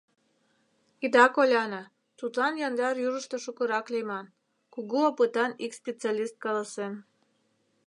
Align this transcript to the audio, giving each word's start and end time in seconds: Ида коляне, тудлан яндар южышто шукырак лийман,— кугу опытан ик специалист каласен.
Ида 1.05 1.25
коляне, 1.35 1.83
тудлан 2.19 2.53
яндар 2.67 2.95
южышто 3.07 3.37
шукырак 3.45 3.85
лийман,— 3.93 4.25
кугу 4.73 4.97
опытан 5.09 5.51
ик 5.65 5.71
специалист 5.81 6.35
каласен. 6.43 6.93